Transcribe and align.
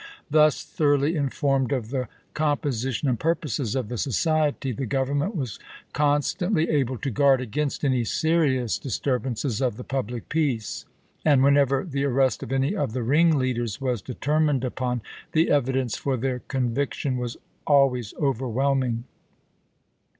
Thus 0.31 0.63
thor 0.63 0.95
oughly 0.97 1.15
informed 1.15 1.71
of 1.71 1.91
the 1.91 2.07
composition 2.33 3.07
and 3.07 3.19
purposes 3.19 3.75
of 3.75 3.87
the 3.87 3.99
society, 3.99 4.71
the 4.71 4.87
Government 4.87 5.35
was 5.35 5.59
constantly 5.93 6.67
able 6.71 6.97
to 6.97 7.11
guard 7.11 7.39
against 7.39 7.85
any 7.85 8.03
serious 8.03 8.79
disturbances 8.79 9.61
of 9.61 9.77
the 9.77 9.83
public 9.83 10.27
peace; 10.27 10.85
and 11.23 11.43
whenever 11.43 11.83
the 11.83 12.03
arrest 12.05 12.41
of 12.41 12.51
any 12.51 12.75
of 12.75 12.93
the 12.93 13.03
ringleaders 13.03 13.79
was 13.79 14.01
determined 14.01 14.63
upon, 14.63 15.01
the 15.33 15.51
evidence 15.51 15.95
for 15.97 16.17
their 16.17 16.39
conviction 16.47 17.17
was 17.17 17.37
always 17.67 18.15
overwhelming. 18.15 19.03